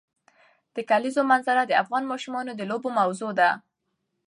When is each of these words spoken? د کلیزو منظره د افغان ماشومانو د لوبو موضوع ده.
د 0.75 0.77
کلیزو 0.89 1.21
منظره 1.31 1.63
د 1.65 1.71
افغان 1.83 2.03
ماشومانو 2.11 2.51
د 2.55 2.61
لوبو 2.71 2.89
موضوع 2.99 3.31
ده. 3.39 3.49